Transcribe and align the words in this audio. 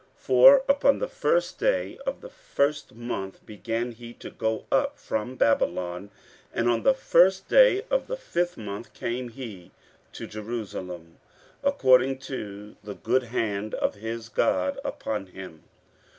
15:007:009 0.17 0.21
For 0.25 0.63
upon 0.67 0.97
the 0.97 1.07
first 1.07 1.59
day 1.59 1.99
of 2.07 2.21
the 2.21 2.29
first 2.29 2.95
month 2.95 3.45
began 3.45 3.91
he 3.91 4.13
to 4.15 4.31
go 4.31 4.65
up 4.71 4.97
from 4.97 5.35
Babylon, 5.35 6.09
and 6.51 6.67
on 6.67 6.81
the 6.81 6.95
first 6.95 7.47
day 7.47 7.83
of 7.91 8.07
the 8.07 8.17
fifth 8.17 8.57
month 8.57 8.95
came 8.95 9.29
he 9.29 9.69
to 10.13 10.25
Jerusalem, 10.25 11.19
according 11.63 12.17
to 12.31 12.77
the 12.83 12.95
good 12.95 13.25
hand 13.25 13.75
of 13.75 13.93
his 13.93 14.27
God 14.27 14.79
upon 14.83 15.27
him. 15.27 15.65